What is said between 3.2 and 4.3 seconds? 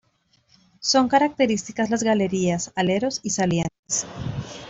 y salientes.